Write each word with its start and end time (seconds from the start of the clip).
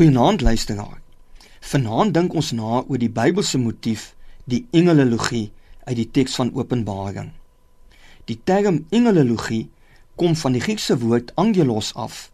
Goeienaand 0.00 0.40
luisteraar. 0.40 1.00
Vanaand 1.60 2.14
dink 2.16 2.32
ons 2.32 2.54
na 2.56 2.78
oor 2.78 3.00
die 3.02 3.10
Bybelse 3.12 3.58
motief, 3.60 4.14
die 4.48 4.62
engelologie 4.72 5.50
uit 5.84 5.98
die 5.98 6.06
teks 6.08 6.38
van 6.40 6.54
Openbaring. 6.56 7.26
Die 8.24 8.38
term 8.48 8.78
engelologie 8.96 9.66
kom 10.16 10.38
van 10.40 10.56
die 10.56 10.64
Griekse 10.64 10.96
woord 11.02 11.34
angelos 11.44 11.92
af 12.06 12.30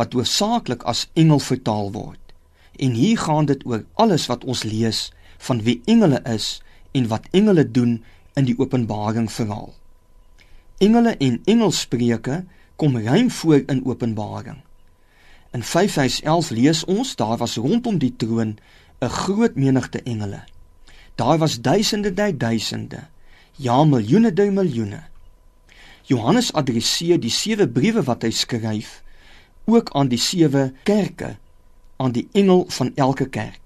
wat 0.00 0.16
hoofsaaklik 0.16 0.88
as 0.88 1.04
engel 1.12 1.44
vertaal 1.50 1.92
word. 1.92 2.32
En 2.80 2.96
hier 2.96 3.20
gaan 3.26 3.52
dit 3.52 3.68
oor 3.68 3.84
alles 4.00 4.24
wat 4.32 4.48
ons 4.48 4.64
lees 4.64 5.04
van 5.50 5.60
wie 5.68 5.82
engele 5.84 6.24
is 6.32 6.62
en 6.96 7.12
wat 7.12 7.28
engele 7.36 7.68
doen 7.68 7.98
in 8.40 8.48
die 8.48 8.56
Openbaring 8.56 9.28
verhaal. 9.28 9.74
Engele 10.80 11.18
en 11.20 11.42
engelspreuke 11.44 12.44
kom 12.80 12.96
ruim 12.96 13.28
voor 13.42 13.60
in 13.68 13.84
Openbaring. 13.84 14.64
In 15.52 15.62
5:11 15.62 16.50
lees 16.50 16.84
ons 16.84 17.16
daar 17.16 17.36
was 17.36 17.56
rondom 17.56 17.98
die 17.98 18.16
troon 18.16 18.58
'n 19.00 19.08
groot 19.08 19.54
menigte 19.54 20.02
engele. 20.02 20.44
Daar 21.14 21.38
was 21.38 21.60
duisende 21.60 22.14
dui 22.14 22.36
duisende, 22.36 23.00
ja 23.56 23.84
miljoene 23.84 24.32
dui 24.32 24.50
miljoene. 24.50 25.02
Johannes 26.02 26.52
adresseer 26.52 27.20
die 27.20 27.30
sewe 27.30 27.68
briewe 27.68 28.02
wat 28.02 28.22
hy 28.22 28.30
skryf 28.30 29.02
ook 29.64 29.90
aan 29.90 30.08
die 30.08 30.18
sewe 30.18 30.72
kerke, 30.82 31.36
aan 31.96 32.12
die 32.12 32.28
engel 32.32 32.64
van 32.68 32.92
elke 32.94 33.28
kerk. 33.28 33.60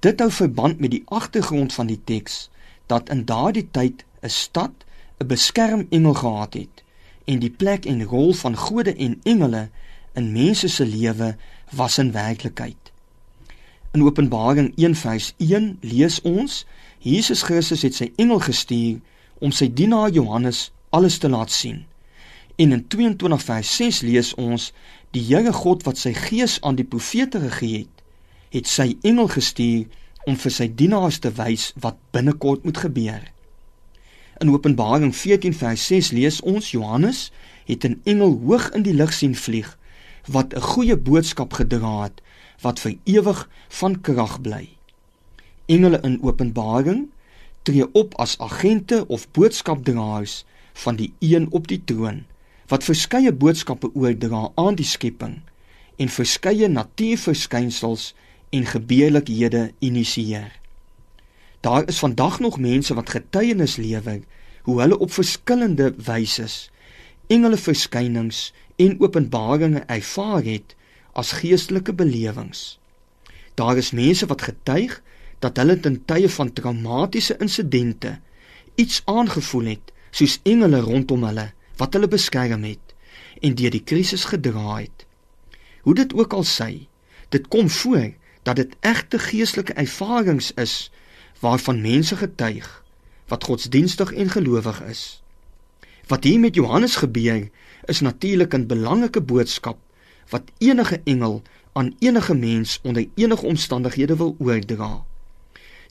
Dit 0.00 0.20
hou 0.20 0.30
verband 0.30 0.80
met 0.80 0.90
die 0.90 1.02
agtergrond 1.04 1.72
van 1.72 1.86
die 1.86 2.00
teks 2.04 2.48
dat 2.86 3.10
in 3.10 3.24
daardie 3.24 3.68
tyd 3.70 4.04
'n 4.22 4.28
stad 4.28 4.72
'n 5.18 5.26
beskermengel 5.26 6.14
gehad 6.14 6.54
het 6.54 6.84
en 7.24 7.38
die 7.38 7.50
plek 7.50 7.84
en 7.84 8.04
rol 8.04 8.32
van 8.32 8.56
gode 8.56 8.94
en 8.94 9.20
engele 9.22 9.68
in 10.14 10.32
mense 10.32 10.68
se 10.68 10.86
lewe 10.86 11.36
was 11.70 11.98
in 11.98 12.12
werklikheid. 12.12 12.92
In 13.92 14.02
Openbaring 14.02 14.72
1:1 14.76 15.78
lees 15.80 16.20
ons 16.20 16.66
Jesus 16.98 17.42
Christus 17.42 17.82
het 17.82 17.94
sy 17.94 18.12
engel 18.16 18.38
gestuur 18.38 19.00
om 19.38 19.52
sy 19.52 19.70
dienaar 19.72 20.10
Johannes 20.10 20.70
alles 20.90 21.18
te 21.18 21.28
laat 21.28 21.50
sien. 21.50 21.86
En 22.56 22.72
in 22.72 22.84
22:6 22.88 24.02
lees 24.02 24.34
ons 24.34 24.72
die 25.10 25.22
Here 25.22 25.52
God 25.52 25.82
wat 25.82 25.98
sy 25.98 26.12
gees 26.12 26.60
aan 26.60 26.76
die 26.76 26.84
profete 26.84 27.40
gegee 27.40 27.78
het, 27.78 28.04
het 28.50 28.66
sy 28.66 28.96
engel 29.02 29.28
gestuur 29.28 29.86
om 30.26 30.36
vir 30.36 30.52
sy 30.52 30.68
dienaars 30.74 31.18
te 31.18 31.32
wys 31.32 31.72
wat 31.80 31.96
binnekort 32.12 32.64
moet 32.64 32.78
gebeur. 32.78 33.22
In 34.40 34.50
Openbaring 34.50 35.14
14:6 35.16 36.12
lees 36.12 36.40
ons 36.40 36.70
Johannes 36.70 37.32
het 37.64 37.84
'n 37.84 38.00
engel 38.04 38.38
hoog 38.44 38.70
in 38.70 38.82
die 38.82 38.94
lug 38.94 39.12
sien 39.12 39.34
vlieg 39.34 39.78
wat 40.26 40.54
'n 40.54 40.60
goeie 40.60 40.96
boodskap 40.96 41.52
gedra 41.52 42.02
het 42.02 42.20
wat 42.60 42.80
vir 42.80 42.94
ewig 43.04 43.48
van 43.68 44.00
krag 44.00 44.40
bly. 44.40 44.68
Engele 45.66 46.00
in 46.02 46.22
Openbaring 46.22 47.08
tree 47.62 47.86
op 47.92 48.14
as 48.14 48.38
agente 48.38 49.06
of 49.06 49.30
boodskapdraers 49.30 50.44
van 50.72 50.96
die 50.96 51.12
een 51.18 51.46
op 51.50 51.68
die 51.68 51.84
troon 51.84 52.24
wat 52.66 52.84
verskeie 52.84 53.32
boodskappe 53.32 53.90
oordra 53.94 54.48
aan 54.54 54.74
die 54.74 54.86
skepping 54.86 55.40
en 55.96 56.08
verskeie 56.08 56.68
natuurverskynsels 56.68 58.14
en 58.50 58.66
gebeurlikhede 58.66 59.72
initieer. 59.78 60.52
Daar 61.60 61.88
is 61.88 61.98
vandag 61.98 62.40
nog 62.40 62.58
mense 62.58 62.94
wat 62.94 63.10
getuienis 63.10 63.76
lewer 63.76 64.20
hoe 64.62 64.80
hulle 64.80 64.98
op 64.98 65.12
verskillende 65.12 65.94
wyse 65.96 66.46
engele 67.30 67.56
verskynings 67.56 68.50
en 68.84 68.96
openbaringe 69.00 69.82
ervaar 69.86 70.44
het 70.46 70.74
as 71.12 71.32
geestelike 71.40 71.92
belewings. 71.94 72.78
Daar 73.54 73.76
is 73.76 73.90
mense 73.90 74.26
wat 74.26 74.42
getuig 74.48 75.00
dat 75.38 75.56
hulle 75.56 75.80
ten 75.80 75.98
tye 76.04 76.28
van 76.28 76.52
traumatiese 76.52 77.36
insidente 77.38 78.18
iets 78.74 79.02
aangevoel 79.04 79.72
het 79.74 79.92
soos 80.10 80.38
engele 80.42 80.80
rondom 80.84 81.24
hulle 81.28 81.50
wat 81.80 81.96
hulle 81.96 82.08
beskerm 82.08 82.64
het 82.68 82.94
en 83.40 83.56
deur 83.56 83.72
die 83.72 83.84
krisis 83.92 84.24
gedra 84.32 84.80
het. 84.80 85.06
Hoe 85.84 85.94
dit 85.94 86.12
ook 86.14 86.32
al 86.36 86.44
sy, 86.44 86.88
dit 87.28 87.48
kom 87.48 87.68
voor 87.68 88.12
dat 88.42 88.56
dit 88.56 88.76
egte 88.80 89.18
geestelike 89.18 89.76
ervarings 89.80 90.52
is 90.60 90.90
waarvan 91.40 91.80
mense 91.80 92.16
getuig 92.16 92.68
wat 93.30 93.44
godsdienstig 93.44 94.12
en 94.12 94.30
gelowig 94.30 94.82
is. 94.82 95.22
Wat 96.10 96.24
hier 96.24 96.40
met 96.40 96.54
Johannes 96.54 96.96
gebeur 96.96 97.48
is 97.84 98.00
natuurlik 98.00 98.54
'n 98.54 98.66
belangrike 98.66 99.22
boodskap 99.22 99.78
wat 100.28 100.50
enige 100.58 101.00
engel 101.04 101.42
aan 101.72 101.94
enige 101.98 102.34
mens 102.34 102.78
onder 102.82 103.06
enige 103.14 103.46
omstandighede 103.46 104.16
wil 104.16 104.36
oordra. 104.38 105.04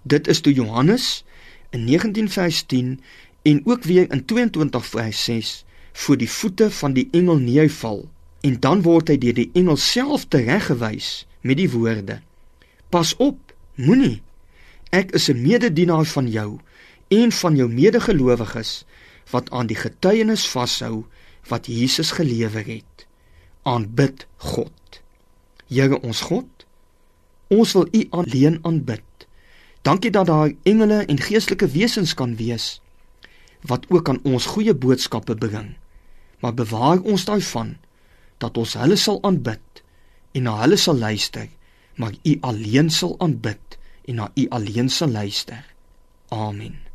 Dit 0.04 0.28
is 0.28 0.42
toe 0.42 0.54
Johannes 0.54 1.24
in 1.70 1.86
19:10 1.86 3.00
en 3.42 3.62
ook 3.64 3.84
weer 3.84 4.12
in 4.12 4.26
22:6 4.26 5.66
voor 5.92 6.18
die 6.18 6.30
voete 6.30 6.72
van 6.72 6.94
die 6.94 7.08
engel 7.12 7.38
neerval 7.38 8.10
en 8.42 8.60
dan 8.60 8.82
word 8.82 9.08
hy 9.08 9.18
deur 9.18 9.34
die 9.34 9.50
engel 9.54 9.78
self 9.78 10.26
tereggewys 10.26 11.28
met 11.42 11.58
die 11.58 11.72
woorde: 11.72 12.22
Pas 12.90 13.16
op, 13.16 13.54
moenie. 13.76 14.22
Ek 14.90 15.12
is 15.12 15.30
'n 15.30 15.42
mededienaar 15.42 16.06
van 16.06 16.30
jou 16.30 16.60
en 17.08 17.32
van 17.32 17.56
jou 17.56 17.70
medegelowiges 17.72 18.86
wat 19.30 19.52
aan 19.52 19.70
die 19.70 19.78
getuienis 19.78 20.48
vashou 20.50 21.06
wat 21.50 21.70
Jesus 21.70 22.12
gelewer 22.12 22.66
het. 22.66 23.06
Aanbid 23.64 24.26
God. 24.38 25.02
Here 25.68 26.00
ons 26.02 26.22
God, 26.22 26.66
ons 27.48 27.74
wil 27.78 27.88
U 27.92 28.06
alleen 28.10 28.60
aanbid. 28.66 29.06
Dankie 29.82 30.12
dat 30.12 30.28
daar 30.28 30.52
engele 30.64 31.04
en 31.06 31.22
geestelike 31.22 31.68
wesens 31.68 32.14
kan 32.14 32.36
wees 32.36 32.80
wat 33.68 33.86
ook 33.92 34.10
aan 34.10 34.22
ons 34.24 34.46
goeie 34.46 34.74
boodskappe 34.74 35.36
bring. 35.36 35.76
Maar 36.40 36.54
bewaar 36.54 37.02
ons 37.04 37.26
daarvan 37.28 37.76
dat 38.38 38.58
ons 38.58 38.78
hulle 38.80 38.96
sal 38.96 39.20
aanbid 39.28 39.84
en 40.32 40.48
na 40.48 40.56
hulle 40.62 40.78
sal 40.80 40.96
luister, 40.96 41.50
maar 42.00 42.16
U 42.24 42.38
alleen 42.42 42.90
sal 42.90 43.18
aanbid 43.20 43.80
en 44.08 44.22
na 44.24 44.32
U 44.36 44.48
alleen 44.50 44.90
sal 44.90 45.12
luister. 45.12 45.66
Amen. 46.30 46.89